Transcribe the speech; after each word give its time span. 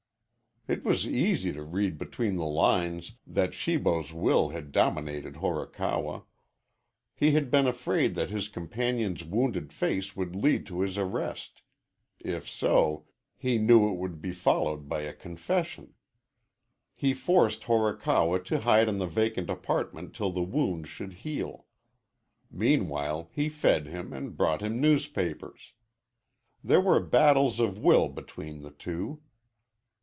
It 0.67 0.83
was 0.85 1.07
easy 1.07 1.51
to 1.53 1.63
read 1.63 1.97
between 1.97 2.35
the 2.35 2.45
lines 2.45 3.13
that 3.25 3.55
Shibo's 3.55 4.13
will 4.13 4.49
had 4.49 4.71
dominated 4.71 5.37
Horikawa. 5.37 6.25
He 7.15 7.31
had 7.31 7.49
been 7.49 7.65
afraid 7.65 8.13
that 8.13 8.29
his 8.29 8.47
companion's 8.47 9.23
wounded 9.23 9.73
face 9.73 10.15
would 10.15 10.35
lead 10.35 10.67
to 10.67 10.81
his 10.81 10.99
arrest. 10.99 11.63
If 12.19 12.47
so, 12.47 13.07
he 13.35 13.57
knew 13.57 13.89
it 13.89 13.97
would 13.97 14.21
be 14.21 14.31
followed 14.31 14.87
by 14.87 15.01
a 15.01 15.13
confession. 15.15 15.95
He 16.93 17.11
forced 17.15 17.63
Horikawa 17.63 18.37
to 18.45 18.59
hide 18.61 18.87
in 18.87 18.99
the 18.99 19.07
vacant 19.07 19.49
apartment 19.49 20.13
till 20.13 20.31
the 20.31 20.43
wound 20.43 20.85
should 20.85 21.13
heal. 21.13 21.65
Meanwhile 22.51 23.31
he 23.33 23.49
fed 23.49 23.87
him 23.87 24.13
and 24.13 24.37
brought 24.37 24.61
him 24.61 24.79
newspapers. 24.79 25.73
There 26.63 26.79
were 26.81 26.99
battles 26.99 27.59
of 27.59 27.79
will 27.79 28.09
between 28.09 28.61
the 28.61 28.71
two. 28.71 29.21